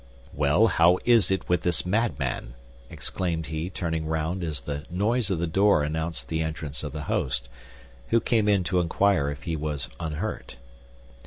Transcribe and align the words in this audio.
"Well, 0.33 0.65
how 0.65 0.97
is 1.05 1.29
it 1.29 1.47
with 1.47 1.61
this 1.61 1.85
madman?" 1.85 2.55
exclaimed 2.89 3.45
he, 3.45 3.69
turning 3.69 4.07
round 4.07 4.43
as 4.43 4.61
the 4.61 4.83
noise 4.89 5.29
of 5.29 5.37
the 5.37 5.45
door 5.45 5.83
announced 5.83 6.27
the 6.27 6.41
entrance 6.41 6.83
of 6.83 6.91
the 6.91 7.03
host, 7.03 7.49
who 8.07 8.19
came 8.19 8.47
in 8.49 8.63
to 8.63 8.79
inquire 8.79 9.29
if 9.29 9.43
he 9.43 9.55
was 9.55 9.89
unhurt. 9.99 10.55